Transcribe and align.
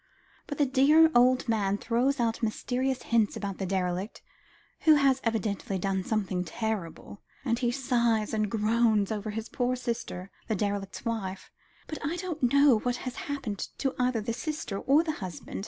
But 0.47 0.57
the 0.57 0.65
dear 0.65 1.11
old 1.13 1.47
man 1.47 1.77
throws 1.77 2.19
out 2.19 2.41
mysterious 2.41 3.03
hints 3.03 3.37
about 3.37 3.59
the 3.59 3.67
derelict, 3.67 4.23
who 4.79 4.95
has 4.95 5.21
evidently 5.23 5.77
done 5.77 6.03
something 6.03 6.43
terrible, 6.43 7.21
and 7.45 7.59
he 7.59 7.69
sighs 7.69 8.33
and 8.33 8.49
groans 8.49 9.11
over 9.11 9.29
his 9.29 9.47
poor 9.47 9.75
sister, 9.75 10.31
the 10.47 10.55
derelict's 10.55 11.05
wife, 11.05 11.51
but 11.85 12.03
I 12.03 12.15
don't 12.15 12.51
know 12.51 12.79
what 12.79 12.95
has 13.05 13.15
happened 13.29 13.59
to 13.77 13.93
either 13.99 14.21
the 14.21 14.33
sister 14.33 14.79
or 14.79 15.03
her 15.05 15.11
husband. 15.11 15.59